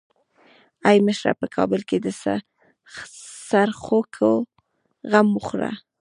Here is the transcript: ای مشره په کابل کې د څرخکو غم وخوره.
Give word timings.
ای 0.89 0.97
مشره 1.05 1.33
په 1.41 1.47
کابل 1.55 1.81
کې 1.89 1.97
د 2.05 2.07
څرخکو 3.49 4.31
غم 5.11 5.27
وخوره. 5.37 5.71